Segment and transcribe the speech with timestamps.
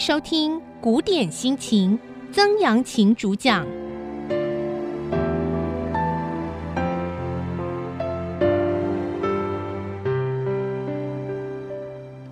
[0.00, 1.98] 收听《古典心情》，
[2.32, 3.66] 曾阳晴主讲。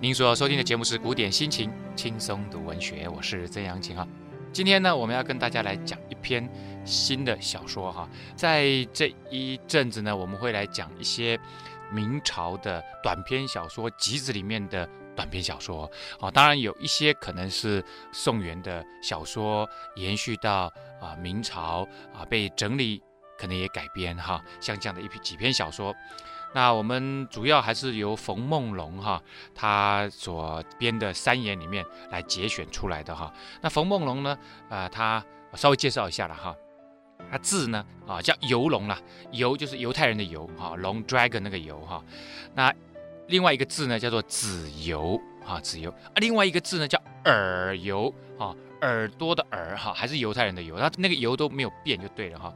[0.01, 4.07] 您所收听的节目是《古典心情》，轻松读文学，我是曾阳晴哈。
[4.51, 6.49] 今天呢，我们要跟大家来讲一篇
[6.83, 8.09] 新的小说哈。
[8.35, 11.39] 在这一阵子呢，我们会来讲一些
[11.93, 14.89] 明朝的短篇小说集子里面的。
[15.19, 15.83] 短篇小说
[16.21, 17.83] 啊，当然有一些可能是
[18.13, 23.03] 宋元的小说延续到啊明朝啊被整理，
[23.37, 25.93] 可能也改编哈，像这样的一批几篇小说。
[26.53, 29.21] 那我们主要还是由冯梦龙哈
[29.53, 33.33] 他所编的三言里面来节选出来的哈。
[33.59, 34.37] 那冯梦龙呢
[34.69, 35.21] 啊，他
[35.53, 36.55] 稍微介绍一下了哈，
[37.29, 38.97] 他字呢啊叫游龙啦，
[39.33, 42.01] 游就是犹太人的游哈，龙 dragon 那个游哈，
[42.55, 42.73] 那。
[43.29, 46.13] 另外一个字呢，叫做子由啊，子由啊。
[46.15, 52.53] 另外一个字呢，叫耳由啊，耳朵的耳哈，还是犹太人的犹，他那个犹都没有变就对了哈。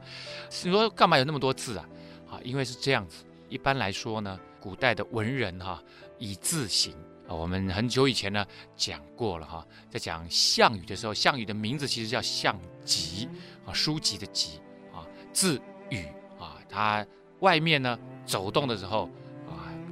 [0.64, 1.88] 你说干嘛有那么多字啊？
[2.28, 3.24] 啊，因为是这样子。
[3.48, 5.80] 一般来说呢，古代的文人哈，
[6.18, 6.92] 以字行
[7.28, 7.30] 啊。
[7.32, 8.44] 我们很久以前呢
[8.76, 13.28] 讲过了哈，在讲项羽的时候，项羽的名字其实叫项籍
[13.64, 14.60] 啊，书籍的籍
[14.92, 16.04] 啊，字羽
[16.36, 16.58] 啊。
[16.68, 17.06] 他
[17.38, 19.08] 外面呢走动的时候。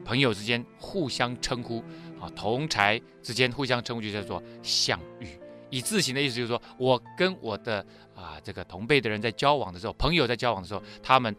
[0.05, 1.83] 朋友之间互相称呼，
[2.21, 5.29] 啊，同才之间互相称呼就叫做项羽。
[5.71, 11.35] 以字行的意思就是说，我跟我的啊这个同辈的人在交往的时候，朋友在交往的时候，他们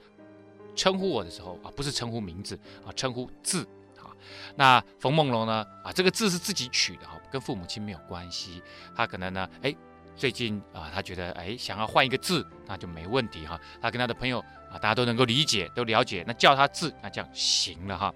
[0.75, 3.61] 称呼我的时候啊，不是称呼名字啊，称呼字
[3.95, 4.09] 啊。
[4.55, 8.59] 那冯梦龙呢啊，这个字是自己取的哈，跟父母亲没有关系。
[8.95, 9.75] 他可能呢，哎，
[10.15, 13.61] 最近啊，他觉得哎想要换一个字，那就没问题哈。
[13.79, 14.39] 他跟他的朋友
[14.71, 18.11] 啊，大家都能够理解，都了解，那叫他字，那这样行了哈。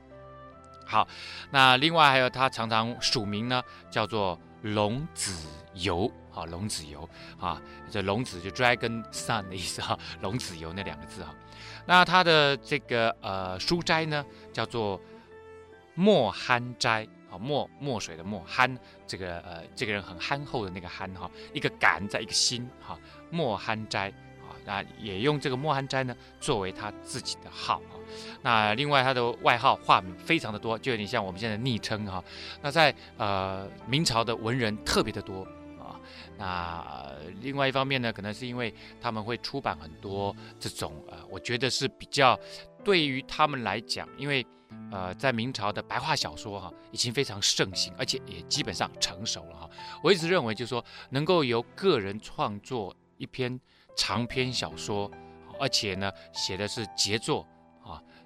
[0.87, 1.05] 好，
[1.51, 3.61] 那另外还有他常常署名呢，
[3.91, 7.07] 叫做龙子游啊，龙子游
[7.39, 7.61] 啊，
[7.91, 11.35] 这龙子就 dragon son 的意思哈， 龙子游那两个字哈。
[11.85, 14.99] 那他的这个呃书斋呢，叫做
[15.93, 22.97] 墨憨斋，啊，墨墨水的墨憨，这个呃这个人很憨厚的那个憨哈，一个敢在一个心哈，
[23.29, 24.09] 墨憨斋
[24.39, 24.55] 啊。
[24.65, 27.81] 那也用这个墨憨斋呢作为他自己的号。
[28.41, 32.23] 那另外他的外号化名非常的多，就有点像我们现在的昵称哈。
[32.61, 35.41] 那在呃明朝的文人特别的多
[35.79, 35.99] 啊。
[36.37, 42.39] 那、另外一方面呢，可能是因为他们会出版很多这种呃，我觉得是比较
[42.83, 44.45] 对于他们来讲，因为
[44.91, 49.69] 呃在明朝的白话小说哈已经非常盛行，而且也基本上成熟了哈。
[50.03, 53.59] 我一直认为就是说能够由个人创作一篇。
[53.99, 55.09] 长篇小说，
[55.59, 57.43] 而且呢，写的是杰作，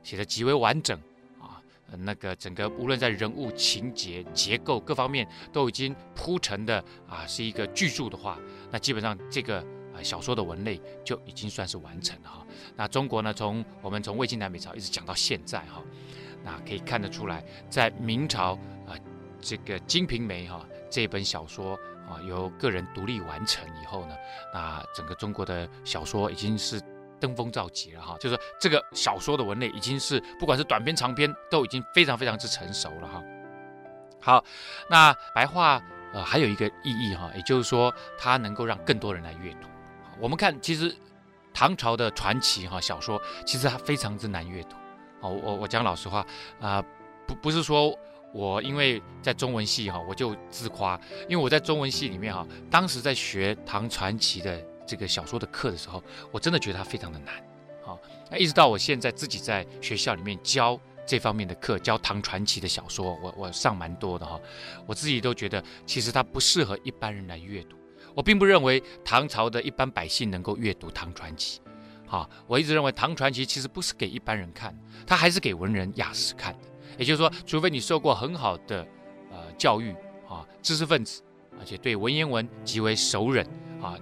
[0.04, 0.98] 写的极为完整
[1.40, 1.62] 啊，
[2.00, 8.40] 那个整个无论在人物情节结构各方面都已经铺陈的啊，是一个巨著的话，
[8.72, 9.60] 那基本上这个
[9.94, 12.46] 啊小说的文类就已经算是完成了哈。
[12.76, 15.84] 那中国呢，从我们从魏晋南北朝一直讲到现在哈，
[16.44, 18.54] 那可以看得出来，在明朝
[18.88, 18.96] 啊，
[19.40, 21.78] 这个《金瓶梅》哈这本小说。
[22.10, 24.16] 啊，由个人独立完成以后呢，
[24.54, 26.78] 那整个中国的小说已经是
[27.22, 28.18] 登峰造极了哈。
[28.20, 33.24] 就是，这个小说的文类已经是不管是短篇长篇都已经非常非常之成熟了哈。
[34.20, 34.44] 好，
[34.90, 35.82] 那白话
[36.14, 39.68] 呃还有一个意义哈，也就是说它能够让更多人来阅读。
[40.20, 40.94] 我们看，其实
[41.54, 44.76] 唐朝的传奇哈小说其实它非常之难阅读。
[45.22, 46.26] 哦，我我讲老实话
[46.59, 46.84] 啊，
[47.28, 47.98] 不不是说。
[48.34, 54.58] 我因为在中文系哈，我就自夸，因为我在中文系里面哈，当时在学唐传奇的
[54.91, 56.03] 这个小说的课的时候，
[56.34, 57.34] 我真的觉得它非常的难，
[57.81, 57.97] 好，
[58.29, 64.38] 那一直到我现在自己在学校里面教这方面的课，教唐传奇的小说，我我上蛮多的哈，
[64.85, 67.78] 我自己都觉得其实它不适合一般人来阅读，
[68.13, 71.62] 我并不认为唐朝的一般百姓能够阅读唐传奇，
[72.06, 74.78] 好，我一直认为唐传奇其实不是给一般人看，
[75.08, 76.59] 它还是给文人雅士看的。
[76.97, 78.85] 也就是说，除非你受过很好的
[79.32, 79.96] 呃教育
[80.28, 81.23] 啊，知识分子，
[81.58, 83.46] 而且对文言文极为熟稔
[83.82, 83.97] 啊，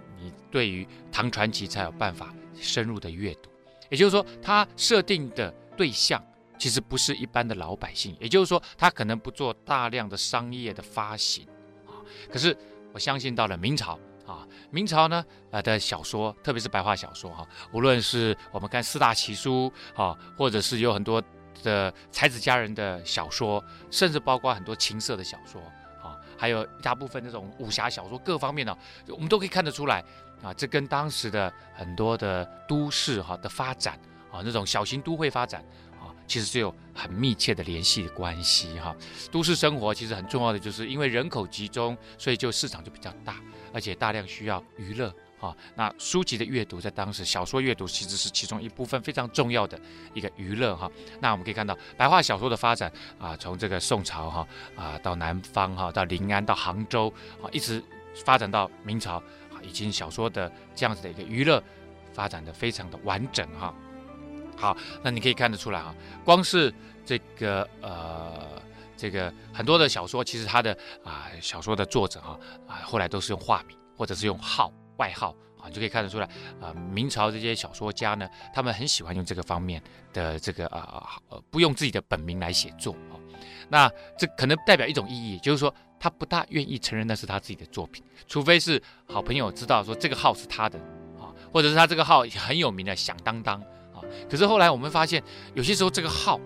[0.51, 3.49] 对于唐传奇才有办法深入的阅读。
[3.89, 6.23] 也就是说，他设定的对象
[6.57, 8.15] 其实不是一般的老百姓。
[8.19, 11.47] 也就是说，他可能不做大量的商业的发行
[11.87, 11.97] 啊。
[12.31, 12.55] 可是
[12.93, 21.23] 我相信到了明朝啊，明朝呢呃的小说，特别是白话小说哈，无论是我们看四大奇书啊，或者是有很多。
[21.61, 23.61] 的才子佳人的小说，
[23.91, 25.61] 甚至包括很多情色的小说
[26.01, 28.73] 啊，还有一大部分那种武侠小说，各方面呢，
[29.09, 30.01] 我们都可以看得出来
[30.41, 33.99] 啊，这跟当时的很多的都市哈的发展
[34.31, 35.63] 啊，那种小型都会发展
[35.99, 38.95] 啊，其实是有很密切的联系的关系哈。
[39.31, 43.35] 都市生活其实很重要的，就是因为人口集中，所以就市场就比较大，
[43.73, 45.13] 而且大量需要娱乐。
[45.39, 49.79] 啊，那书籍的阅读在当时，小说阅读其实是其中一部分非常重要的
[50.13, 50.91] 一个娱乐哈。
[51.21, 57.07] 那我们可以看到白话小说的发展啊，从这个宋朝哈啊到南方哈，到临安到杭州
[57.41, 57.81] 啊，一直
[58.25, 59.23] 发展到明朝，
[59.61, 61.63] 以及小说的这样子的一个娱乐
[62.13, 63.73] 发展的非常的完整哈。
[64.57, 66.73] 好，那你可以看得出来哈，光是
[67.05, 68.61] 这个呃
[68.97, 74.71] 这个很多的小说，其实它的啊小说的作者哈啊后来都是用化名或者是用号。
[74.99, 76.27] 外号啊，你就可以看得出来
[76.59, 83.15] 啊、明朝这些小说家呢，他们很喜欢用这个方面的这个啊呃，不用自己的本名来写作啊。
[83.69, 90.79] 那这可能代表一种意义，就是说他不大愿意承认那是他自己的作品，除非是好朋友知道说这个号是他的
[91.19, 93.59] 啊，或者是他这个号很有名的响当当
[93.93, 94.01] 啊。
[94.29, 95.21] 可是后来我们发现，
[95.53, 96.39] 有些时候这个号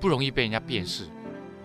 [0.00, 1.04] 不容易被人家辨识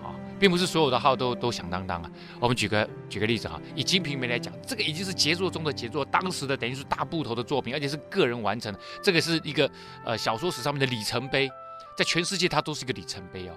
[0.02, 0.16] 啊。
[0.40, 2.12] 并不是所有的号都都响当当啊。
[2.40, 8.80] 我们举个举个例子哈，以《金瓶梅》来讲，这个已经是杰作中的杰作，当时的等于是大部头的作品，而且是个人完成的。
[9.02, 9.70] 这个是一个
[10.04, 11.50] 呃小说史上面的里程碑，
[11.98, 13.54] 在全世界它都是一个里程碑哦。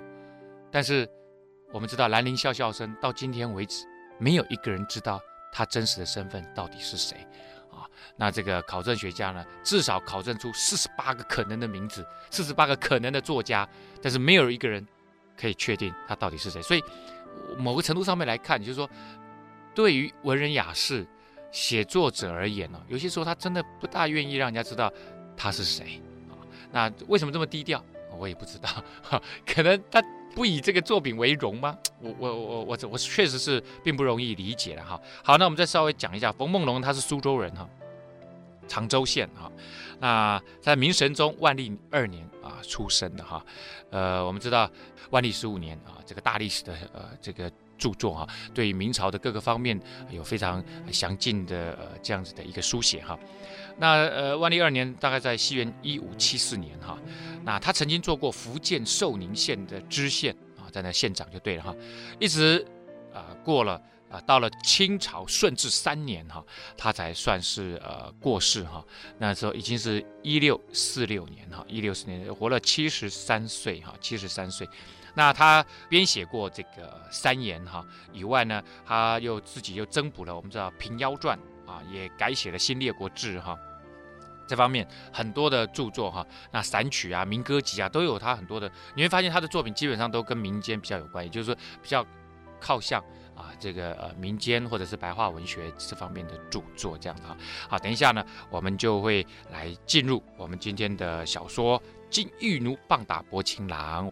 [0.70, 1.08] 但是
[1.72, 3.86] 我们知道兰陵笑笑生到今天为止，
[4.18, 5.20] 没有一个人知道
[5.52, 7.16] 他真实的身份到底是谁
[7.70, 7.84] 啊。
[8.16, 13.68] 那这个考证学家呢，至少考证出四十八个可能的名字，四十八个可能的作家，
[14.02, 14.86] 但是没有一个人。
[15.38, 16.82] 可以确定他到底是谁，所以
[17.58, 18.88] 某个程度上面来看，就是说，
[19.74, 21.06] 对于文人雅士
[21.52, 24.90] 写作者而言呢，有些时候他真的不大愿意让人家知道
[25.36, 26.40] 他是谁啊。
[26.72, 27.84] 那为什么这么低调？
[28.16, 28.82] 我也不知道，
[29.44, 30.02] 可能他
[30.36, 31.76] 不以这个作品为荣吗？
[31.98, 35.00] 我我我我我确实是并不容易理解的哈。
[35.24, 37.66] 好，那我们再稍微讲一下，冯梦龙他是苏州人哈。
[38.68, 39.50] 常州县哈，
[40.00, 43.40] 那在明神宗万历二年啊出生的哈，
[43.90, 44.68] 呃，我们知道
[45.10, 49.80] 万历十五年啊，这个大历史的呃这个著作哈，对明朝的各个方面
[50.10, 53.18] 有非常详尽的呃这样子的一个书写哈。
[53.78, 56.98] 那呃万历二年大概在西元一五七四年哈，
[57.44, 61.74] 那他曾经做过福建寿宁县的知县啊，在那县长就对了哈，
[62.18, 62.66] 一直
[63.12, 63.80] 啊过了。
[64.08, 66.40] 啊，到了清朝顺治三年哈，
[66.76, 68.82] 他才算是呃过世哈。
[69.18, 74.64] 那时候已经是一六四六年哈，一六四年活了七十三岁哈，七十三岁。
[75.16, 81.38] 那他编写过这个三言哈以外呢，他又自己又增补了我们知道《平妖传》
[81.70, 83.58] 啊，也改写了《新列国志》哈。
[84.46, 88.70] 这方面很多的著作哈，那散曲啊、民歌集啊，都有他很多的。
[88.94, 92.06] 你会发现他的作品基本上都跟民间比较有关系，就是说比较
[92.60, 93.02] 靠向。
[93.34, 97.36] 啊，这个呃民间或者是白话文学这方面的著作这样子哈。
[97.68, 101.78] 好，等一下呢，我们就会来进入我们今天的小说
[102.08, 104.08] 《金玉奴棒打薄情郎》，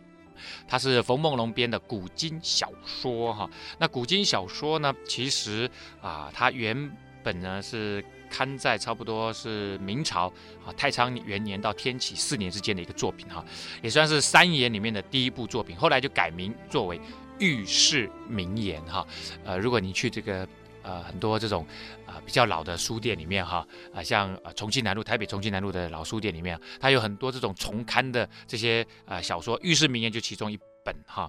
[0.66, 3.48] 它是冯梦龙编的古今小说哈。
[3.78, 5.70] 那古今小说呢，其实
[6.00, 6.90] 啊，它原
[7.22, 10.26] 本呢是刊在差不多是明朝
[10.64, 13.44] 啊太仓元年到天启四年之间的一个作品哈，
[13.82, 17.00] 也算是三言里面的第一部作品，后来就改名作为。
[17.40, 19.04] 御世名言哈，
[19.44, 20.46] 呃，如果你去这个
[20.84, 21.66] 呃很多这种
[22.06, 31.28] 啊、呃、比较老的书店里面哈，啊、像呃重庆南路台北重庆南路的老书店里面，它有很多这种重刊的这些啊、呃、小说，《御世名言》就其中一本哈。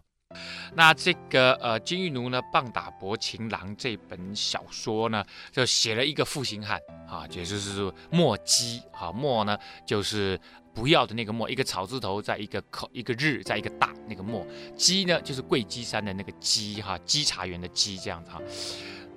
[0.74, 10.40] 那这个呃金玉奴呢棒打薄情郎这本小说呢，就写了一个负心汉啊，也就是墨迹啊，墨呢就是。
[10.76, 14.46] 不要的那个墨，一个草字头，在一个口，一个日，在一个大那个墨。
[14.76, 18.42] 鸡呢，就是会稽山的那个鸡哈，稽查员的稽这样子哈。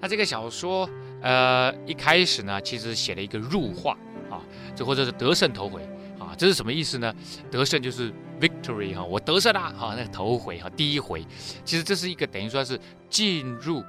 [0.01, 0.89] 那这个小说，
[1.21, 3.99] 呃，一开始呢，其实写了一个入画
[4.31, 4.41] 啊，
[4.77, 5.83] 这或者是得胜头回
[6.17, 7.13] 啊，这是什么意思呢？
[7.51, 11.27] 得胜就是 victory 哈，我得胜啦哈，那个头回哈，第一回，
[11.65, 13.85] 其实这是一个等于说是进入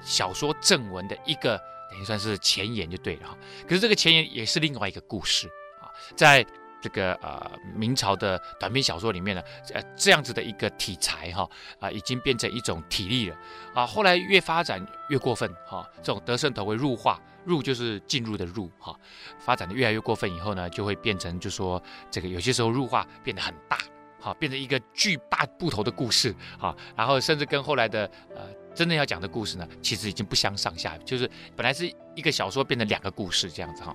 [0.00, 3.36] 小说正文的一个等于算是前言就对了哈。
[3.66, 5.48] 可是这个前言也是另外一个故事
[5.80, 6.46] 啊，在。
[6.80, 9.42] 这个呃，明朝的短篇小说里面呢，
[9.74, 13.36] 呃，这样子的一个题材哈，啊、已经变成一种体例了
[13.74, 13.86] 啊。
[13.86, 18.96] 后来越发展越过分哈、啊，这种得胜头会入化，入就是进入的入哈、啊，
[19.38, 23.78] 发展的越来越过分以后呢，就会变成就说这个有些时候入化变得很大，
[24.20, 33.94] 哈、变成一个巨大部头的故事哈、然后甚至跟后来的呃真正要讲的故事呢，其实已经不相上下，就是本来是一个小说变成两个故事这样子哈。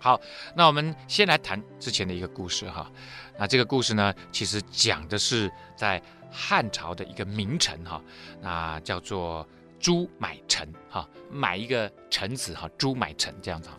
[0.00, 0.20] 好，
[0.54, 2.90] 那我们先来谈之前的一个故事哈。
[3.38, 6.00] 那这个故事呢，其实讲的是在
[6.30, 8.00] 汉朝的一个名臣哈，
[8.40, 9.46] 那叫做
[9.80, 13.78] 朱买臣哈，买一个臣子哈，朱买臣这样子哈。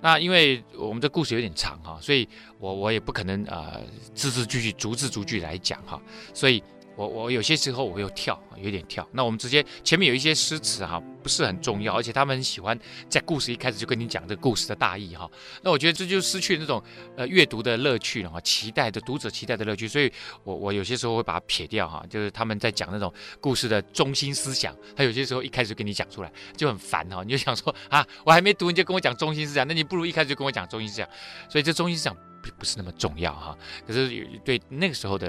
[0.00, 3.80] 那因为我们这故事有点长哈，所以我我也不可能呃
[4.14, 6.00] 字字句句逐字逐句来讲哈，
[6.32, 6.62] 所以。
[6.96, 9.06] 我我有些时候我会有跳，有点跳。
[9.12, 15.30] 那我们直接前面有一些诗词哈，不是很重要，而且他们很喜欢在故事一开始就跟你讲这个故事的大意哈。
[15.62, 16.82] 那我觉得这就失去那种
[17.16, 19.86] 呃阅读的乐趣了哈，期待的读者期待的乐趣。
[19.86, 20.10] 所以
[20.42, 31.08] 我我有些时候会把它撇掉哈，就是他们在讲那种故事的中心思想，他有些时候一开始就跟你讲出来就很烦哈，你就想说啊，我还没读你就跟我讲中心思想，那你不如一开始就跟我讲中心思想。
[31.50, 32.16] 所以这中心思想。
[32.58, 34.08] 不是那么重要哈，可是
[34.44, 35.28] 对那个时候的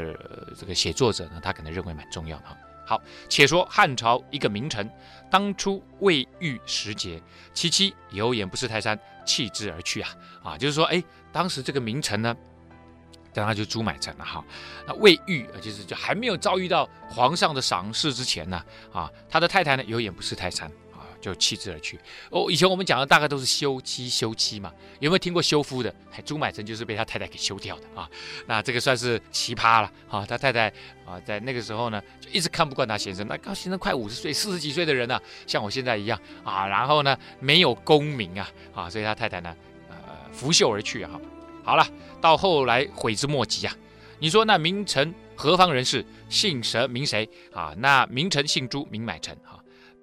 [0.58, 2.58] 这个写作者呢，他可能认为蛮重要的哈。
[2.86, 4.90] 好，且说汉朝一个名臣，
[5.30, 7.22] 当初未遇时节，
[7.54, 10.10] 其妻有眼不识泰山，弃之而去啊
[10.42, 12.34] 啊，就是说，哎，当时这个名臣呢，
[13.34, 14.42] 当然就朱买臣了哈。
[14.88, 20.72] 那未遇，就是就还没有遭遇到皇上的赏识之前呢，啊，他的太太呢，有眼不识泰山。
[21.20, 22.48] 就弃之而去哦。
[22.50, 25.94] 以前我们讲的大概都是休妻，休妻嘛，有没有听过休夫的？
[26.26, 28.10] 朱买臣就是被他太太给休掉的啊。
[28.48, 30.26] 那这个算是奇葩了啊。
[30.26, 30.68] 他太太
[31.06, 33.28] 啊，在那个时候呢，就一直看不惯他先生。
[33.28, 36.68] 那高先生快五十岁、四十几岁的人了，像我现在一样啊。
[36.68, 39.56] 然后呢，没有功名啊啊，所以他太太呢，
[39.90, 39.98] 呃，
[40.32, 41.12] 拂袖而去啊。
[41.64, 41.86] 好了，
[42.22, 43.76] 到后来悔之莫及啊。
[44.20, 46.04] 你说那名臣何方人士？
[46.30, 47.74] 姓什名谁啊？
[47.78, 49.57] 那名臣姓朱，名买臣啊。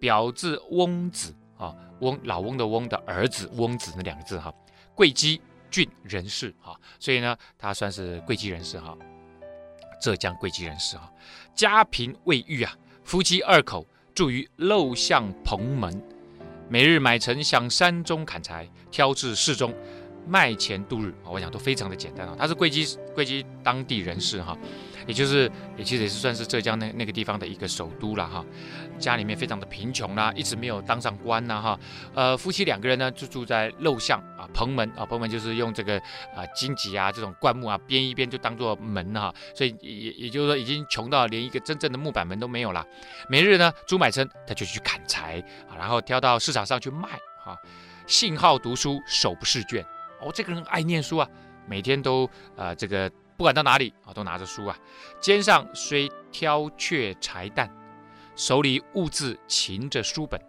[0.05, 4.53] 表字翁子啊，翁老翁的翁的儿子翁子那两个字哈，
[4.95, 8.95] 贵姬郡人士哈，所以呢，他算是贵姬人士哈，
[9.99, 11.11] 浙江会稽人士哈，
[11.55, 16.03] 家贫未育啊，夫妻二口住于陋巷蓬门，
[16.69, 19.73] 每日买臣向山中砍柴，挑至市中。
[20.27, 22.35] 卖钱度日啊，我想都非常的简单啊。
[22.39, 24.57] 他是会稽会稽当地人士哈，
[25.07, 28.45] 也就是也其实也是算是浙江那那个地方的一个首都了哈。
[28.99, 31.79] 家里面非常的贫穷啦，一直没有当上官呐哈。
[32.15, 35.99] 呃，夫妻两个人呢就住在陋巷啊，蓬门啊，蓬门就是用这个
[36.35, 42.87] 啊荆棘啊这种灌木啊编一编就当做门哈，所以也也就是说已经穷到连一个真正的木板门都没有了。
[43.29, 47.09] 每日呢，朱买臣他就去砍柴啊，然后挑到市场上去卖
[47.45, 47.59] 哈。
[48.07, 49.85] 信好读书，手不释卷。
[50.21, 51.29] 哦，这个人爱念书啊，
[51.67, 54.79] 每天都啊、这个不管到哪里啊，都拿着书啊，
[55.21, 57.69] 肩上虽挑却柴担，
[58.37, 60.41] 手里兀自擎着书本，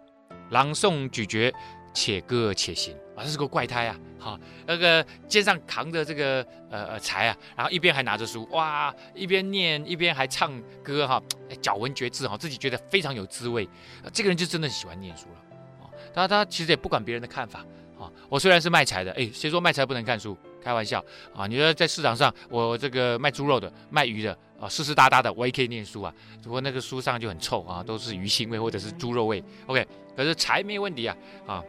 [0.50, 1.52] 朗诵咀嚼，
[1.92, 3.96] 且歌且行啊，这是个怪胎啊！
[4.20, 11.22] 哈，那个肩上扛着这个呃呃柴啊，然后一边还拿着书，哇，一边念一边还唱歌哈，
[11.64, 13.68] 咬文嚼字哈，自己觉得非常有滋味。
[14.12, 15.36] 这个人就真的喜欢念书了
[15.80, 15.90] 啊！
[16.14, 17.64] 他他其实也不管别人的看法。
[17.98, 20.36] 啊，我虽然是卖柴的，哎，谁说卖柴不能看书？
[20.66, 20.98] 开玩笑
[21.32, 21.46] 啊！
[21.46, 26.12] 你说在市场上，我这个卖猪肉的、卖鱼的啊，湿湿哒哒的，我也可以念书啊。
[26.38, 29.40] 只不过那个书上就很臭啊，都是鱼腥味或者是猪肉味。
[29.66, 31.62] OK，可是柴没有问题啊啊！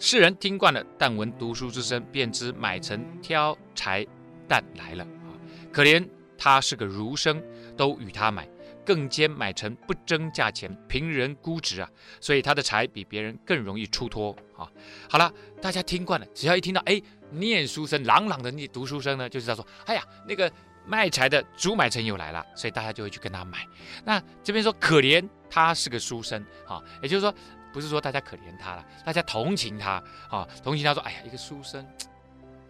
[0.00, 4.04] 世人听惯了，但闻读书之声，便知买臣挑柴
[4.48, 5.30] 担来了啊。
[5.72, 6.04] 可怜
[6.36, 7.40] 他是个儒生，
[7.76, 8.48] 都与他买。
[8.84, 11.90] 更兼买臣不争价钱，凭人估值啊，
[12.20, 14.70] 所以他的柴比别人更容易出脱啊。
[15.10, 20.50] 好了，大家听惯了，只要一听到哎，念书声朗朗的念读书声呢，就知道说，哎呀，那个
[20.84, 23.66] 卖柴的朱买臣又来了，所以大家就会去跟他买。
[24.04, 27.34] 那这边说可怜他是个书生啊，也就是说，
[27.72, 31.86] 不是说大家可怜他了，大家同情他啊，同情他说，哎呀，一个书生。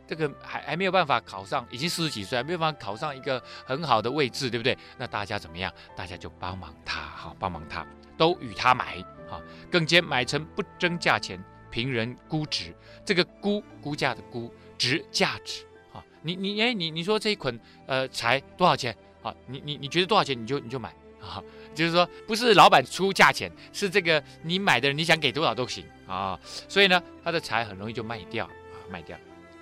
[0.08, 4.78] 这个还还没有办法考上，已经四十几岁，还没有办法考上一个很好的位置，对不对？
[4.96, 5.72] 那大家怎么样？
[5.96, 7.84] 大家就帮忙他，哈，帮忙他，
[8.16, 12.74] 都与他买，哈，更兼买臣不争价钱，凭人估值。
[13.04, 18.96] 这个估估价的估，值价值，啊，你你哎你你说这一捆呃柴多少钱？
[19.22, 20.88] 啊，你你你觉得多少钱你就你就买，
[21.20, 21.42] 啊，
[21.74, 26.38] 就是说不是老板出价钱，是这个你买的人你想给多少都行啊。
[26.42, 29.16] 所以呢，他的柴很容易就卖掉，啊，卖掉。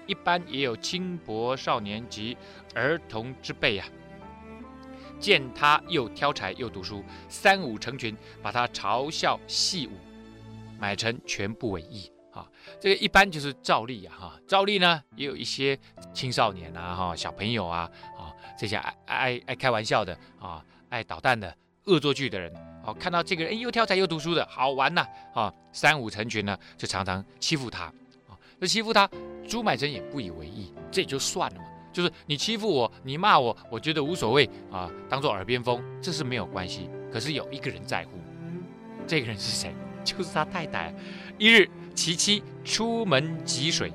[0.07, 2.37] 一般也有轻薄少年及
[2.75, 3.87] 儿童之辈啊，
[5.19, 9.93] 见他又挑柴又读书，三五成群，把他嘲笑戏舞，
[10.79, 12.47] 买成全不为意啊。
[12.81, 15.79] 这个一般就是照例啊，哈，照例呢也有一些
[16.13, 22.53] 青少年啊，哈，小朋友啊，啊，这些爱爱爱开玩笑的啊，爱捣蛋的恶作剧的人，
[22.85, 27.93] 哦，看到这个人又挑柴又读书的好玩呐，啊，三五成群呢，就常常欺负他。
[28.61, 29.07] 这欺负他，
[29.47, 31.67] 朱买臣也不以为意，这也就算了嘛。
[31.93, 36.89] 就是你欺负我，你骂我，我觉得无所谓啊，当做耳边风，这是没有关系。
[37.13, 38.13] 可是有一个人在乎，
[39.07, 39.75] 这个人是谁？
[40.05, 40.95] 就是他太太。
[41.39, 43.93] 一日，其妻出门汲水，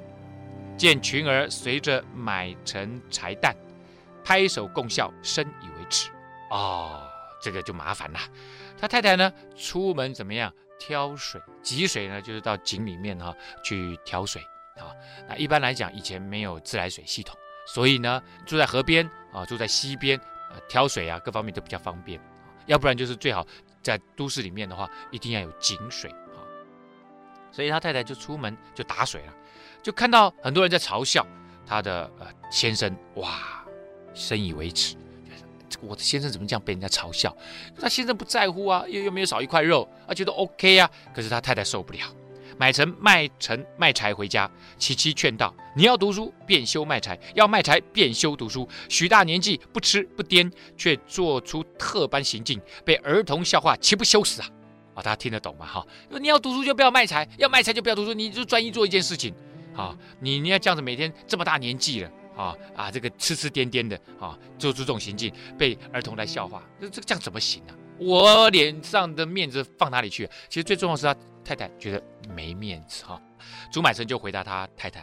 [0.78, 3.56] 见群儿随着买成柴担，
[4.24, 6.10] 拍手共笑，深以为耻。
[6.50, 7.08] 哦，
[7.42, 8.20] 这个就麻烦了。
[8.78, 10.54] 他太太呢，出门怎么样？
[10.80, 14.42] 挑水，汲水呢，就是到井里面哈去挑水。
[14.78, 14.96] 啊。
[15.28, 17.38] 那一般来讲，以前没有自来水系统，
[17.68, 20.20] 所以呢，住在河边啊，住在溪边，
[20.70, 22.20] 挑水啊，各方面都比较方便。
[22.66, 23.46] 要不然就是最好
[23.82, 26.40] 在都市里面的话，一定要有井水啊。
[27.52, 29.34] 所以他太太就出门就打水了，
[29.82, 31.26] 就看到很多人在嘲笑
[31.66, 33.64] 他的呃先生，哇，
[34.14, 34.96] 深以为耻。
[35.82, 37.34] 我的先生怎么这样被人家嘲笑？
[37.80, 40.90] 他先生不在乎啊，又又没有少一块肉，啊觉得 OK 啊。
[41.14, 42.00] 可是他太太受不了，
[42.60, 44.50] 买成卖成卖柴回家。
[44.78, 48.68] 琪琪劝道：“你要读书，便修卖柴；要卖柴，便修读书。
[48.90, 54.50] 许大年纪不吃不颠，却做出特般行径，被儿童笑话，岂不羞死啊？”
[54.94, 55.66] 啊，大家听得懂吗？
[55.66, 55.88] 哈，
[56.20, 59.34] 你要读书就不要卖柴，要卖柴就不要读书，你就专一做一件事情。
[59.74, 62.12] 啊，你你要这样子，每天这么大年纪了。
[62.36, 62.90] 啊啊！
[62.90, 67.76] 这个痴痴癫癫的啊，做出这种行径，被儿童来笑话，这这这样怎么行呢、啊？
[68.00, 70.26] 我脸上的面子放哪里去？
[70.48, 71.14] 其实最重要是他
[71.50, 73.20] 太太觉得没面子哈。
[73.72, 75.00] 朱买臣就回答他太太，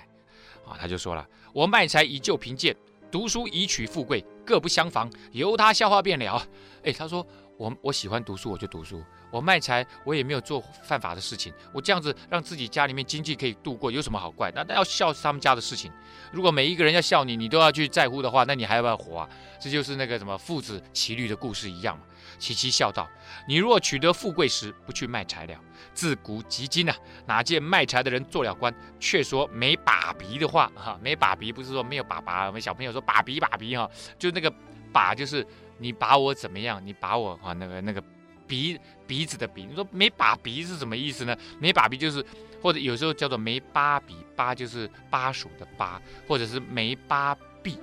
[0.64, 2.76] 啊，他就说了：我卖柴以救贫贱，
[3.10, 6.40] 读书以取富贵，各不相妨，由他笑话便了。
[6.84, 7.26] 哎，他说
[7.58, 9.02] 我我喜欢读书，我就读书。
[9.30, 11.52] 我卖柴，我也没有做犯法的事情。
[11.72, 14.52] 我这样子让自己家里面经济可以度过，有什么好怪？
[14.54, 15.90] 那那要笑是他们家的事情。
[16.32, 19.28] 如果每一个人要笑你，你都要去在乎的话，那你还要不要活啊？
[19.60, 22.04] 这就是那个什么父子骑驴的故事一样嘛。
[22.38, 23.08] 琪琪笑道
[23.48, 25.58] ：“你若取得富贵时，不去卖柴了。
[25.94, 26.94] 自古及今啊，
[27.26, 30.70] 哪见卖柴的人做了官，却说没把鼻的话？
[30.74, 34.52] 哈，没把鼻不是说没有把把，我们小朋友说把鼻把鼻哈，就那个
[34.92, 35.46] 把就是
[35.78, 36.84] 你把我怎么样？
[36.84, 38.02] 你把我啊那个那个。”
[38.48, 38.78] 鼻
[39.08, 41.36] 鼻子的鼻，你说没把鼻是什么意思呢？
[41.58, 42.24] 没把鼻就是，
[42.62, 47.76] 或者有时候叫做没巴鼻，巴就是巴蜀的巴，或者是没巴臂，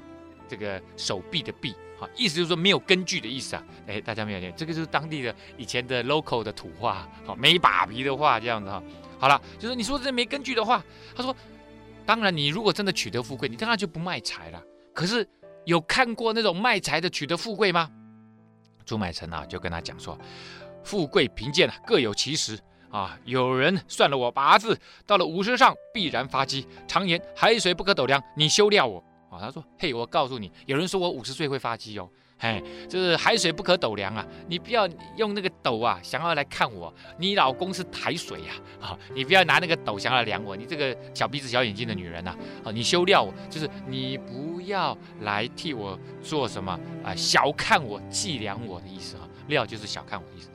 [0.48, 3.64] 这个手臂的臂，哈，意思就是说没有根据的意思啊。
[3.88, 8.82] 哎，大家没有听，这个就是当地的以前的 local 的土话，好，没把鼻的话这样子哈。
[9.20, 10.82] 好了，就是你说这没根据的话，
[11.14, 11.36] 他说，
[12.06, 14.64] 当然你如果真的取得富贵，你当然就不卖柴了。
[14.94, 15.28] 可是
[15.66, 17.90] 有看过那种卖财的取得富贵吗？
[18.86, 20.18] 朱买臣啊，就跟他讲说，
[20.84, 22.60] 富贵贫贱啊，各有其时
[22.90, 23.18] 啊。
[23.24, 26.68] 有人算了我八字，到了五十上必然发迹。
[26.88, 29.40] 常言海水不可斗量，你休料我啊。
[29.40, 32.10] 他说，嘿，我告诉你，有人说我五十岁会发迹哦。
[32.44, 36.94] 哎，就是海水不可斗量啊，你不要用那个斗啊，想要来看我。
[37.18, 40.54] 你老公是抬水呀，啊，你不要拿那个斗想要来量我。
[40.54, 49.26] 你这个小鼻子小眼睛的女人呐，啊，你休料我，就是你不要来替我做什么啊，小看我、计量我的意思哈。
[49.48, 50.50] 料就是小看我的意思。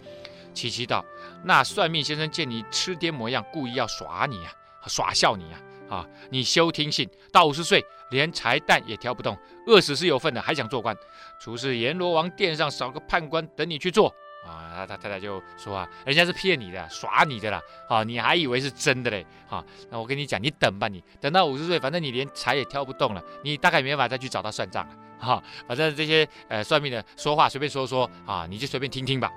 [0.52, 1.02] 琪琪道：
[1.44, 4.52] 那算命先生见你痴癫模样，故意要耍你啊，
[4.86, 5.60] 耍笑你啊。
[5.88, 6.06] 啊！
[6.28, 9.34] 你休听信，到五十岁连柴担也挑不动，
[9.66, 10.94] 饿死是有份的，还想做官？
[11.40, 14.08] 除是阎罗王殿上少个判官等你去做
[14.46, 14.72] 啊！
[14.74, 17.60] 他他太太就说啊，人家是骗你的，耍你的啦！
[17.88, 19.26] 啊，你还以为是真的嘞？
[19.48, 24.96] 啊，那我跟你讲，你等吧，你等到五十岁，反正你连柴也挑不动了，你大概没办法再去找他算账了。
[25.18, 29.30] 哈、反正这些呃算命的说话随便说说啊，你就随便听听吧。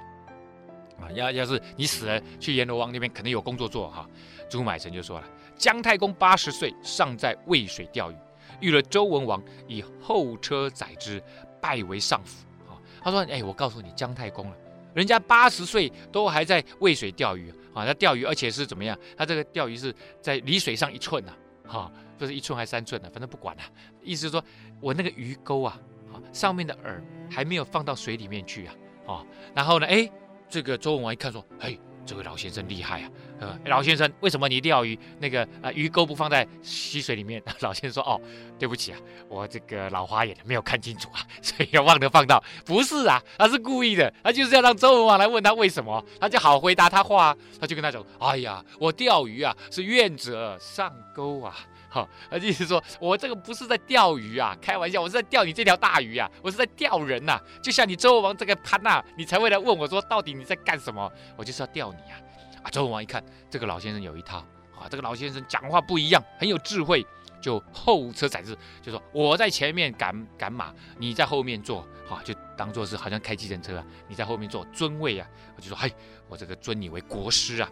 [1.00, 4.08] 啊，要要是你死了，去阎罗王那边肯定有工作做哈。
[4.50, 5.28] 朱买臣就说了。
[5.58, 8.16] 姜太公八十岁，尚在渭水钓鱼，
[8.60, 11.22] 遇了周文王，以后车载之，
[11.62, 12.45] 拜为上府。
[12.67, 14.58] 啊，他说：“哎，我告诉你，姜太公了，
[14.93, 18.97] 人家八十岁都还在渭水钓鱼啊，他钓鱼，而且是怎么样？
[19.15, 21.32] 他这个钓鱼是在离水上一寸呐，
[21.67, 23.63] 哈，不是一寸还三寸呢，反正不管了。
[24.02, 24.43] 意思是说
[24.80, 25.80] 我那个鱼钩啊，
[26.12, 28.76] 啊，上面的饵还没有放到水里面去啊，
[29.08, 30.10] 啊，然后呢，哎，
[30.50, 33.10] 这个周文王一看说，嘿。”这位老先生厉害啊！
[33.40, 37.42] 呃，老先生，为什么你钓鱼那个啊、鱼钩不放在溪水里面？
[37.62, 38.20] 老先生说：“哦，
[38.60, 42.44] 对不起啊，我这个老花眼没有看清楚啊， 所以要忘得放到。
[42.66, 47.36] 不是啊，他是故意的，他就是要让周文王来问他为什么，他就好回答他话。
[47.60, 51.56] 他就跟他讲：哎呀，我钓鱼啊是愿者上钩啊。
[51.93, 61.12] 好，他意思说我这个不是在钓鱼啊，开玩笑，我是在钓你这条大鱼啊，我是在钓人呐、就像你周文王这个潘呐，你才会来问我说到底你在干什么？
[61.36, 62.15] 我就是要钓你啊！
[62.63, 64.38] 啊，周文王一看这个老先生有一套
[64.73, 67.06] 啊，这个老先生讲话不一样，很有智慧，
[67.41, 75.27] 就后车载之，就说我在前面赶赶马，你在后面坐，好，就当做是好像开计程车啊，你在后面坐，尊位啊，
[75.58, 75.93] 我就说嘿，
[76.30, 77.69] 我这个尊你为国师啊。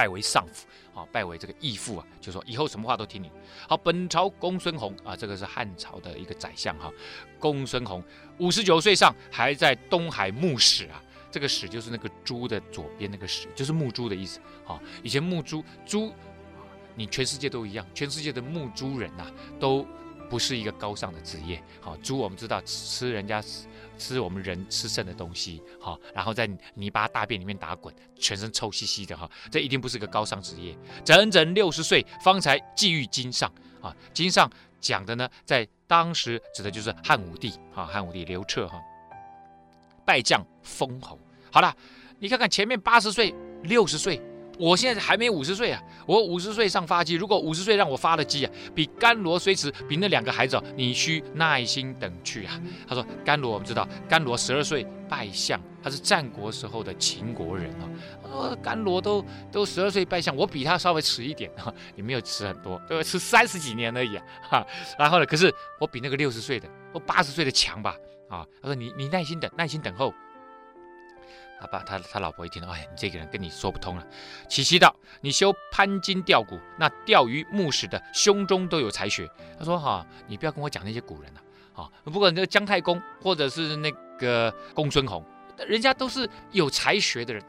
[0.00, 0.66] 拜为上父，
[0.98, 3.30] 啊，拜为这个义父啊，就说以后什么话都听你。
[3.68, 6.90] 好，本朝公孙弘啊，这个是汉朝的一个宰相哈。
[7.38, 8.02] 公孙弘
[8.38, 11.02] 五十九岁上，还在东海牧史啊。
[11.30, 14.40] 这个史就是那个猪的左边那个史，就是牧猪的意思。
[14.64, 16.14] 好，以前牧猪猪，
[16.94, 19.86] 你全世界都一样，全世界的牧猪人呐、都
[20.30, 21.62] 不是一个高尚的职业。
[21.80, 23.42] 好，猪我们知道吃人家
[23.98, 30.74] 吃我们人吃剩的东西，好，然后在泥巴大便里面打滚，全身臭兮兮的哈，这一定不是个高尚职业。
[31.04, 38.80] 整整六十岁方才际遇经上啊，经上讲的呢，在当时指的就是汉武帝啊，汉武帝刘彻哈，
[40.06, 41.18] 拜将封侯。
[41.52, 41.76] 好了，
[42.20, 44.22] 你看看前面八十岁、六十岁。
[44.60, 45.82] 我现在还没五十岁啊！
[46.06, 52.60] 我五十岁上发迹，如果五十岁让我发了迹啊，比甘罗虽迟，比那两个孩子哦，你需耐心等去啊。
[52.86, 57.88] 他说甘罗，我们知道甘罗十二岁拜相，他是战国时候的秦国人啊。
[58.22, 63.02] 他说甘罗都都十二岁拜相，我比他稍微迟一点哈， 也没有迟很多，对吧？
[63.02, 64.24] 迟三十几年而已啊。
[64.42, 64.66] 哈，
[64.98, 67.96] 然后呢，可是我比那个六十岁的我八十岁的强吧？
[68.28, 70.12] 啊，他说你你耐心等，耐心等候。
[71.60, 74.06] 他爸他他老婆一听，哎，你这个人跟你说不通了。
[74.48, 79.30] 启西道，你修攀金吊骨，那钓鱼木石的胸中都有才学。
[79.58, 81.40] 他说哈，你不要跟我讲那些古人了
[81.74, 81.90] 啊。
[82.04, 85.22] 不过那个姜太公或者是那个公孙弘，
[85.66, 87.42] 人家都是有才学的人。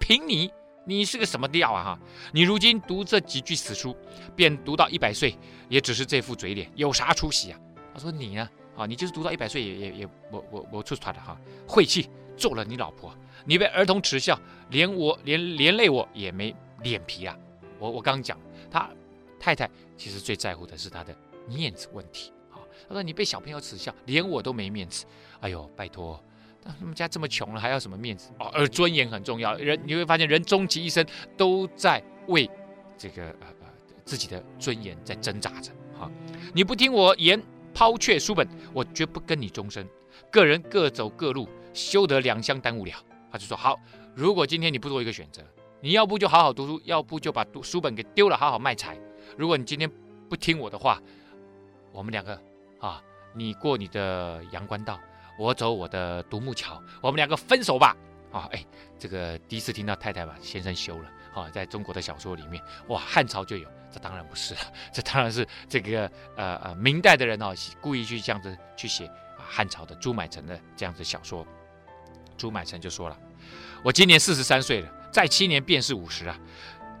[0.00, 0.52] 凭你，
[0.84, 1.98] 你是个什么料啊哈？
[2.32, 3.96] 你如今读这几句死书，
[4.34, 5.38] 便读到一百岁，
[5.68, 7.60] 也只是这副嘴脸，有啥出息啊？
[7.94, 8.48] 他说你呢？
[8.76, 13.14] 啊，你就是读到一百岁也也也我我我出团了哈，晦气，做了你老婆。
[13.44, 14.38] 你被儿童耻笑，
[14.70, 17.36] 连我连连累我也没脸皮啊！
[17.78, 18.38] 我我刚讲，
[18.70, 18.88] 他
[19.38, 21.14] 太太其实最在乎的是他的
[21.46, 22.56] 面子问题啊。
[22.88, 25.04] 他说你被小朋友耻笑，连我都没面子。
[25.40, 26.18] 哎呦，拜托，
[26.62, 28.46] 他们家这么穷了，还要什么面子哦？
[28.54, 31.04] 而尊严很重要，人你会发现，人终其一生
[31.36, 32.50] 都在为
[32.96, 33.66] 这个呃呃
[34.06, 35.70] 自己的尊严在挣扎着。
[35.98, 36.10] 哈，
[36.54, 37.42] 你不听我言，
[37.74, 39.86] 抛却书本，我绝不跟你终身。
[40.30, 42.92] 个人各走各路，休得两相耽误了。
[43.30, 43.78] 他就说好，
[44.14, 45.42] 如果今天你不做一个选择，
[45.80, 48.96] 你要不就好好读书，要不就把读书本给丢了，好好卖财。
[49.36, 49.90] 如果你今天
[50.30, 51.02] 不听我的话，
[51.92, 52.40] 我们两个
[52.78, 53.02] 啊，
[53.34, 55.00] 你过你的阳关道，
[55.38, 57.96] 我走我的独木桥，我们两个分手吧。
[58.30, 58.64] 啊，哎，
[58.98, 64.60] 这个第一次听到太太把先生休了啊，在中国的小说里面，哇，汉朝就有，这当然不是了，
[64.92, 71.46] 这当然是这个呃呃明代的人哦，故意去这样子去写汉朝的朱买臣的这样子小说。
[72.44, 73.18] 朱买臣就说了
[73.82, 76.38] ：“我今年四十三岁了，再七年便是五十啊，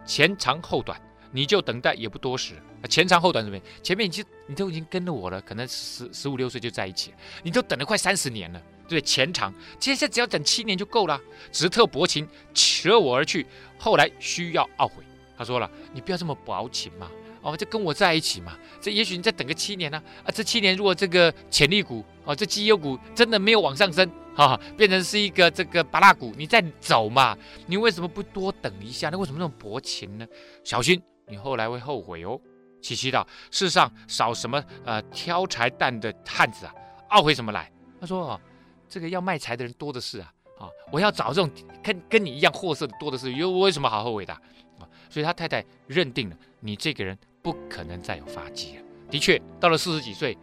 [0.06, 0.98] 前长后短，
[1.32, 2.54] 你就等待也不多时。
[2.88, 3.60] 前长后短什么？
[3.82, 11.20] 前面已经你都已经跟了我了，可能十十五六岁就在一起，你都等了快三十年了，对，对前长，接下来只要等七年就够了。
[11.52, 13.46] 只特薄情，舍我而去，
[13.78, 15.04] 后来需要懊悔。
[15.36, 17.10] 他说了，你不要这么薄情嘛。”
[17.44, 18.56] 哦，就跟我在一起嘛。
[18.80, 20.02] 这也许你再等个七年呢？
[20.22, 27.36] 啊，啊，这七年如果这个潜力股哦，这绩优股真的没有往上升，哈、哦，变成是一个这个芭乐股，你再走嘛。
[27.66, 29.10] 你为什么不多等一下？
[29.10, 30.26] 那为什么那么薄情呢？
[30.62, 32.40] 小心你后来会后悔哦。
[32.82, 36.74] 启西道，世上少什么呃挑柴担的汉子啊？
[37.10, 37.70] 懊悔什么来？
[38.00, 38.40] 他说哦，
[38.88, 40.32] 这个要卖柴的人多的是啊。
[40.58, 41.50] 啊、我要找这种
[41.82, 44.32] 跟跟你一样货色的多的是，又为什么好后悔的？
[44.32, 47.18] 啊、所以他太太认定了你这个人。
[47.42, 48.82] 不可能再有发迹了。
[49.10, 50.34] 的确，到了四十几岁，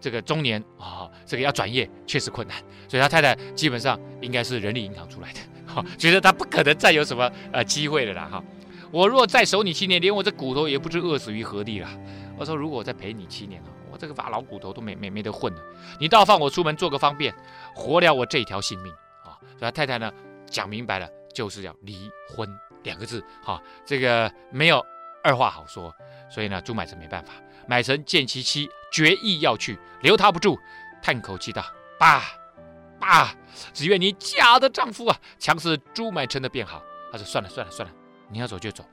[0.00, 2.56] 这个中年啊、这个要转业确实困难。
[2.88, 8.42] 所以他太太基本上应该是人力银行出来的，哈、哦，觉得他不可能再有什么呃机会了啦，哈、
[8.90, 11.88] 我若再守你七年，连我这骨头也不知饿死于何地了。
[12.36, 15.60] 我说，如果我再陪你七年，我这个把老骨头都没没没得混了。
[16.00, 17.34] 你倒放我出门做个方便，
[17.74, 20.10] 活了我这条性命啊、所以他太太呢
[20.46, 22.48] 讲明白了，就是要离婚
[22.82, 24.84] 两个字，哈、这个没有。
[25.22, 25.94] 二话好说，
[26.30, 27.32] 所以呢，朱买臣没办法。
[27.66, 30.58] 买臣见其妻决意要去，留他不住，
[31.02, 31.64] 叹口气道
[31.98, 32.22] ：“爸，
[32.98, 33.34] 爸，
[33.72, 37.94] 只愿你嫁的丈夫啊，强似朱买臣的便好。”他说：“算了，算了，算了，
[38.28, 38.84] 你要走就走。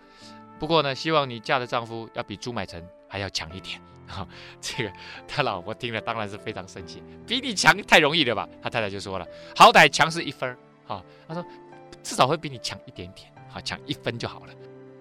[0.60, 4.26] 不过呢，希望你嫁的丈夫要比朱买臣还要强一点。”哈，
[4.62, 4.92] 这个
[5.28, 8.48] 他老婆听了当然是非常生气，比你强太容易了吧？
[8.62, 11.46] 他太太就说了：“好歹强是一分儿，哈，他说
[12.04, 14.54] 至少会比你强一点点，好，强一分就好了。”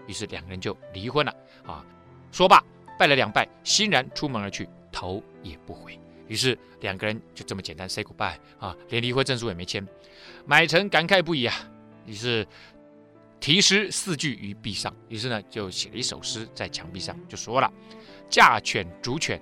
[0.06, 1.34] 于是两个人就离婚了
[1.66, 1.84] 啊！
[2.32, 2.62] 说罢，
[2.98, 5.98] 拜了两拜，欣然出门而去，头也不回。
[6.28, 9.86] 于是两个人就这么简单 say goodbye 啊，连离婚证书也没签。
[10.44, 11.54] 买臣感慨不已啊！
[12.04, 12.46] 于是
[13.38, 17.72] 题诗四句于壁上，于是呢就写了一首诗在墙壁上，就说了
[18.28, 19.40] ：“嫁犬逐犬，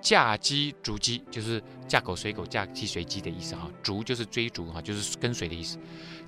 [0.00, 3.70] 嫁鸡逐鸡，就是嫁狗随狗，嫁鸡随鸡的意思哈。
[3.82, 5.78] 逐就是追逐哈，就是跟随的意思。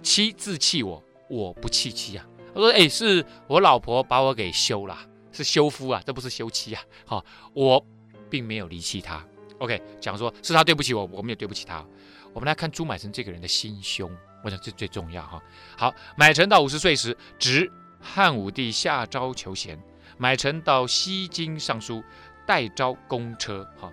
[0.03, 4.99] 妻自弃我，我不弃妻啊。”我说：“哎，是我老婆把我给休了，
[5.33, 6.83] 是休夫啊，这不是休妻啊。
[7.05, 7.85] 好，我
[8.29, 9.25] 并没有离弃她。
[9.59, 11.85] OK，讲说是他对不起我，我们也对不起他。
[12.33, 14.11] 我们来看朱买臣这个人的心胸，
[14.45, 15.43] 我想这最重要哈。
[15.77, 19.79] 好，买臣到五十岁时，值汉武帝下诏求贤。
[20.17, 22.03] 买臣到西京上书，
[22.47, 23.69] 代召公车。
[23.81, 23.91] 哈，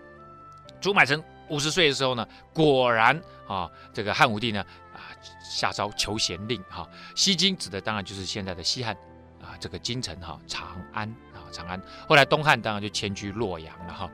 [0.80, 4.64] 朱买臣五十岁的时候呢，果然啊，这个汉武帝呢
[5.50, 8.96] 下诏求贤令哈，西京指的当然就是现在的西汉
[9.42, 11.82] 啊，这个京城哈长安啊长安。
[12.08, 14.10] 后来东汉当然就迁居洛阳了哈。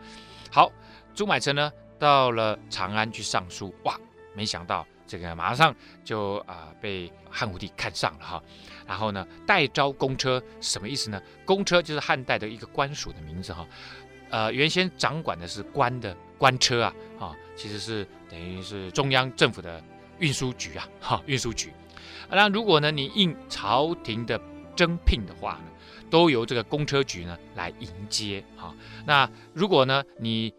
[0.51, 0.71] 好，
[1.15, 3.99] 朱买臣呢到了长安去上书，哇，
[4.35, 4.85] 没想到。
[5.07, 8.41] 这个马上就啊、被汉武帝看上了哈，
[8.87, 11.21] 然后呢，代召公车什么意思呢？
[11.43, 13.67] 公车就是汉代的一个官署的名字哈，
[14.29, 19.83] 呃，原先掌管的是官的官车啊，啊，其实是等于是中央政府的
[20.21, 21.73] 运输局啊，哈，运输局。
[22.29, 24.39] 那如果呢你应朝廷的
[24.73, 25.65] 征聘的话呢，
[26.09, 28.73] 都由这个公车局呢来迎接哈。
[29.05, 30.53] 那如果呢你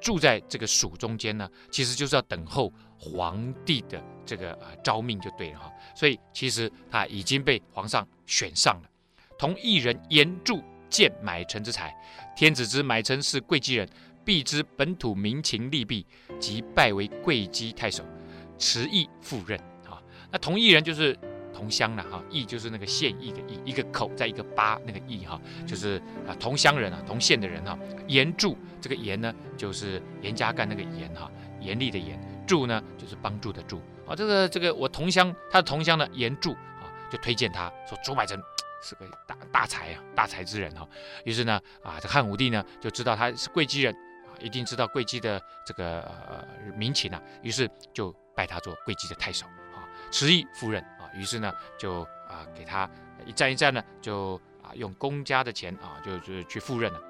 [0.00, 2.72] 住在这个署中间呢，其实就是要等候。
[2.98, 8.88] 皇帝的这个呃诏命就对了哈，所以其实他已经被皇上选上了。
[9.38, 11.94] 同一人严助见买臣之才，
[12.34, 13.86] 天子知买臣是会稽人，
[14.24, 16.06] 必知本土民情利弊，
[16.40, 18.02] 即拜为会稽太守，
[18.58, 19.58] 辞意赴任。
[19.84, 21.16] 哈，那同异人就是
[21.54, 27.78] 同乡了哈，邑就是那个县邑的邑，一个口在一个八那个邑哈，就是啊同乡人啊同县的人哈。
[28.06, 32.18] 严助这个严呢，就是严家干那个严哈，严厉的严。
[32.46, 34.14] 助呢，就是帮助的助啊。
[34.14, 38.40] 这个这个，我同乡他的同乡呢，严助啊，就推荐他说朱买臣
[38.80, 40.88] 是个大大才啊，大才之人哈。
[41.24, 43.92] 于是呢，啊，这汉武帝呢就知道他是会稽人
[44.26, 51.10] 啊，一定知道会稽的这个呃民情啊，于是就拜他做会稽的太守啊，辞意赴任啊。
[51.14, 52.88] 于是呢，就啊给他
[53.24, 57.00] 一站一站呢，就啊用公家的钱啊，就是去赴任了。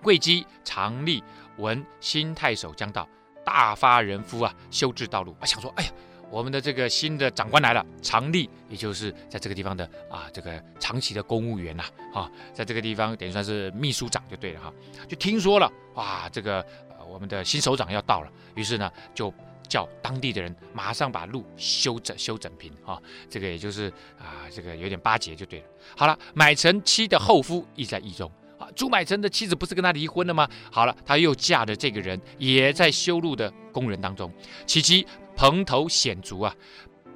[0.00, 1.22] 会稽常立
[1.58, 3.06] 闻新太守将到。
[3.44, 5.90] 大发人夫啊，修治道路啊，想说，哎呀，
[6.30, 11.82] 我们的这个新的长官来了，常立，也就是在这个地方的啊，这个长期的公务员呐，
[12.14, 14.72] 啊，在这个地方等于算是秘书长就对了哈，
[15.08, 16.64] 就听说了，哇，这个
[17.08, 19.34] 我们的新首长要到了，于是呢，就
[19.72, 25.66] 叫当地的人马上把路修整修整平啊，这个也就是啊，这个有点巴结就对了。
[25.96, 28.68] 好了，买臣妻的后夫亦在意中啊。
[28.76, 30.46] 朱买臣的妻子不是跟他离婚了吗？
[30.70, 34.30] 好了，他又嫁的这个人也在修路的工人当中。
[34.66, 36.54] 其妻蓬头显足啊，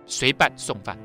[0.06, 0.96] 随伴送饭。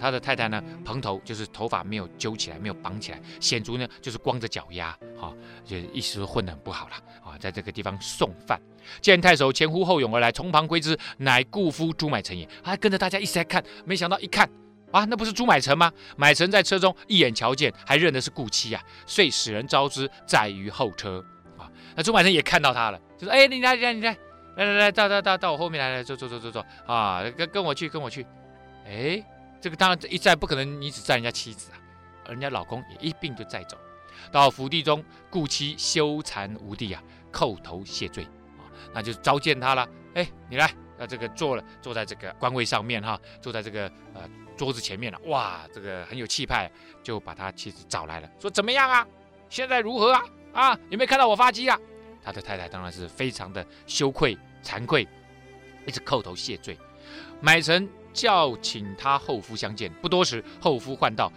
[0.00, 5.32] 他的太太呢，蓬头就是头发没有揪起来，没有绑起来；显足呢，就是光着脚丫，哈，
[5.64, 7.36] 就一时混得很不好了啊。
[7.38, 8.58] 在这个地方送饭，
[9.00, 12.48] 见太守前呼后拥而来，从旁窥之，乃故夫朱买臣也。
[12.64, 14.48] 还跟着大家一起来看，没想到一看。
[14.90, 15.92] 啊，那不是朱买臣吗？
[16.16, 21.24] 买臣在车中一眼瞧见，还认得是故妻啊，遂使人招之，载于后车。
[21.56, 24.16] 啊，那朱买臣也看到他了，就说：“哎，你来，你来，你来，
[24.56, 28.26] 来来来，到到到到我后面来来，坐坐坐坐坐啊，跟跟我去，跟我去。
[28.84, 29.24] 哎，
[29.60, 31.78] 这个当然一载不可能，你只载人家妻子啊，
[32.24, 33.76] 而人家老公也一并就载走。
[34.32, 38.24] 到府地中，故妻羞惭无地啊，叩头谢罪
[38.58, 39.88] 啊，那就召见他了。
[40.14, 44.28] 哎，你来，那这个坐了，坐在这个官位上面哈，坐在这个呃。”
[44.60, 46.70] 桌子前面了，哇，这个很有气派，
[47.02, 49.08] 就把他妻子找来了，说怎么样啊？
[49.48, 50.22] 现在如何啊？
[50.52, 51.78] 啊，有没有看到我发迹啊？
[52.22, 55.08] 他的太太当然是非常的羞愧、惭愧，
[55.86, 56.78] 一直叩头谢罪。
[57.40, 61.32] 买臣叫请他后夫相见，不多时，后夫唤道，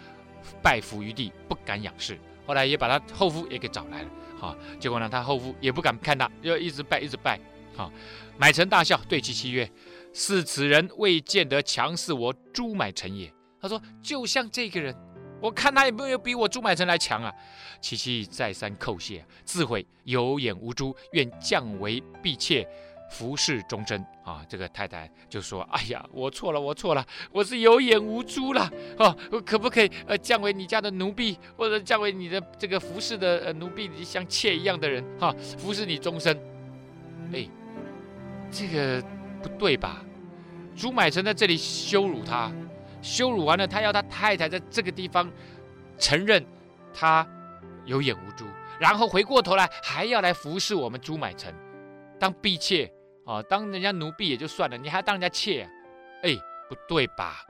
[0.62, 2.18] 拜伏于地，不敢仰视。
[2.46, 4.08] 后来也把他后夫也给找来了，
[4.38, 7.40] 好，结果呢，他后夫也不敢看他，要一直拜，一直拜。
[7.76, 7.90] 好，
[8.38, 9.70] 买臣大笑，对其妻曰。
[10.16, 13.32] 是此人未见得强似我朱买臣也。
[13.60, 14.94] 他说：“就像这个人，
[15.40, 17.32] 我看他也没有比我朱买臣来强啊。”
[17.82, 22.64] 其妻再三叩谢，自悔有眼无珠，愿降为婢妾，
[23.10, 24.04] 服侍终身。
[24.24, 28.70] 啊，这个太太就说：“哎呀，我错了，我错了，我是有眼无珠了。
[28.98, 35.04] 哦，我可不可以呃降为你家的奴婢，或者降为你的这个服侍的呃奴婢，像妾一样的人？
[35.18, 36.38] 哈，服侍你终身。
[37.32, 37.46] 哎，
[38.50, 39.02] 这个。”
[39.44, 40.02] 不对吧？
[40.74, 42.50] 朱买臣在这里羞辱他，
[43.02, 45.30] 羞辱完了，他要他太太在这个地方
[45.98, 46.42] 承认
[46.94, 47.28] 他
[47.84, 48.46] 有眼无珠，
[48.80, 51.54] 然后回过头来还要来服侍我们朱买臣，
[52.18, 52.92] 当婢妾
[53.24, 55.70] 啊，当人家奴婢也就算了，你还当人家妾啊？
[56.22, 56.34] 哎，
[56.68, 57.44] 不对吧？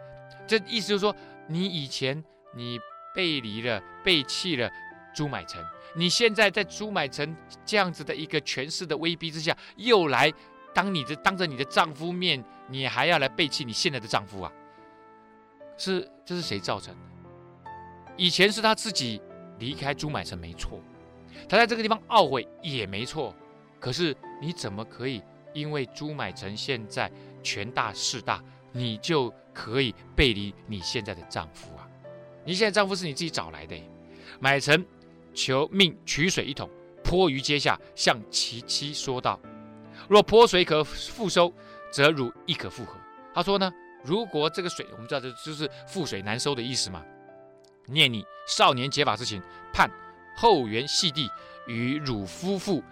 [0.47, 1.15] 这意思就是说，
[1.47, 2.23] 你以前
[2.55, 2.79] 你
[3.15, 4.71] 背离了、背弃了
[5.15, 10.33] 朱买臣，你现在在朱买臣这样子的一个权势的威逼之下，又来。
[10.75, 14.53] 当你的当着你的丈夫面，你还要来背弃你现在的丈夫啊？
[15.77, 17.71] 是，这是谁造成的？
[18.17, 19.23] 以前是他自己
[19.61, 20.81] 离开朱买臣没错，
[21.49, 23.33] 他在这个地方懊悔也没错。
[23.85, 28.43] 可是你怎么可以因为朱买臣现在权大势大，
[28.73, 31.87] 你就可以背离你现在的丈夫啊？
[32.47, 33.77] 你现在丈夫是你自己找来的，
[34.41, 34.83] 买臣
[35.35, 36.67] 求命取水一桶，
[37.03, 39.39] 泼于阶下，向其妻说道
[40.09, 41.53] ：“若泼水可复收，
[41.93, 42.97] 则汝亦可复合。”
[43.35, 43.71] 他说呢，
[44.03, 47.05] 如果这个水，我们知道这就是覆水难收的意思嘛。
[47.85, 49.43] 念你少年结发之情，
[49.75, 49.91] 盼
[50.35, 51.29] 后园系地，
[51.67, 52.83] 与汝夫妇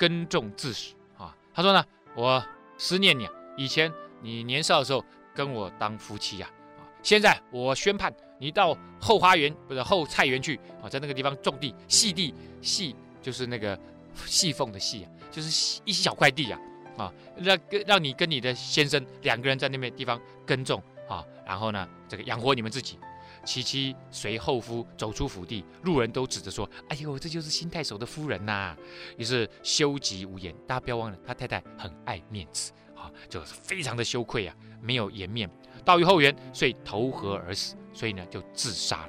[0.00, 1.36] 耕种自始啊。
[1.52, 1.84] 他说呢，
[2.16, 2.42] 我
[2.78, 12.96] 思念你啊，以前你年少的时候跟我当夫妻呀啊，现在我宣判你到后花园或者后菜园去啊，在那个地方种地细地细。
[13.22, 13.78] 就是那个
[14.24, 16.58] 细缝的细啊，就是一小块地呀，
[16.96, 22.98] 啊，让跟让你跟你的先生两个人在那边地方耕种啊，然后呢，这个养活你们自己。
[23.44, 28.76] 其妻随后夫走出府地，路人都指着说：“哎呦，这就是新太守的夫人呐！”
[29.16, 30.54] 于是羞极无言。
[30.66, 35.50] 大家不要忘了，他太太很爱面子啊，就是非常的羞愧啊，没有颜面。
[35.84, 39.08] 到于后园，遂投河而死，所以呢就自杀了。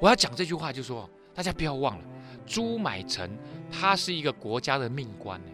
[0.00, 2.04] 我要讲这句话，就说大家不要忘了。
[2.46, 3.30] 朱买臣，
[3.70, 5.50] 他是一个国家的命官呢，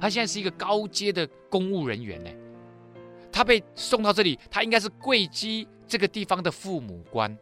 [0.00, 2.30] 他现在是一个高阶的公务人员呢，
[3.30, 7.36] 他被送到这里，他应该是会稽这个地方的父母官，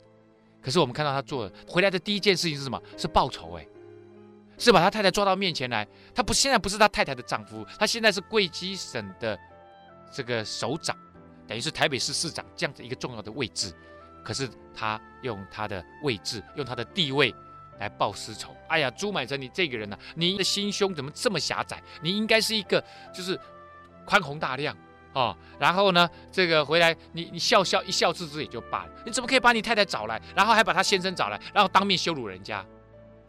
[0.61, 2.81] 可是我们看到他做的回来的第一件事情是什么？
[2.97, 3.67] 是报仇哎，
[4.59, 9.39] 是把他太太抓到面前来，他不现在不是他太太的丈夫，他现在是贵基省的
[10.13, 10.97] 这个首长，
[11.47, 13.73] 等于是台北市市长这样子一个重要的位置，
[14.25, 17.35] 可是他用他的位置，用他的地位。
[17.79, 18.55] 来报私仇！
[18.69, 21.83] 哎呀，朱买臣，你这个人呢、你的心胸怎么这么狭窄？
[22.01, 23.37] 你应该是一个就是
[24.05, 24.77] 宽宏大量、
[25.13, 25.37] 哦。
[25.59, 32.65] 然后呢，这个回来你你笑笑一笑置之也就罢了，你怎么可以把你太太找来，然后还把他先生找来，然后当面羞辱人家？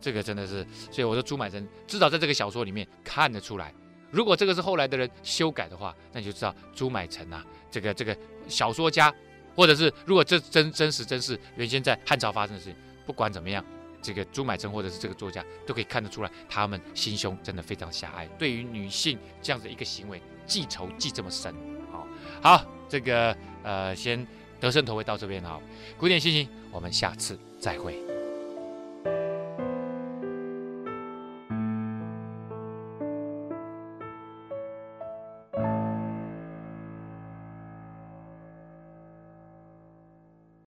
[0.02, 3.74] 这个真的是，所以我说朱买臣至少在这个小说里面看得出来。
[4.12, 7.42] 如果这个是后来的人修改的话，那你就知道朱买臣呐，
[7.72, 8.16] 这个这个
[8.48, 9.14] 小说家，
[9.56, 13.64] 或者是如果这真真实真是原先在汉朝发生的事情，不管怎么样。
[14.02, 21.56] 这个朱买臣或者是这个作家都可以看得出来，他们心胸真的非常狭隘，对于女性这样子一个行为记仇记这么深。
[22.44, 24.28] 好，这个呃，先
[24.60, 25.62] 得胜投会到这边好，
[25.98, 28.13] 古典心，我们下次再会。